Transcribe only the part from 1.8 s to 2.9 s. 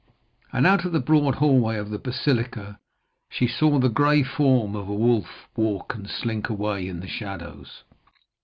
the basilica